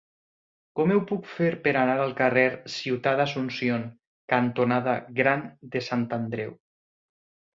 [0.77, 3.85] Com ho puc fer per anar al carrer Ciutat d'Asunción
[4.33, 6.57] cantonada Gran de Sant Andreu?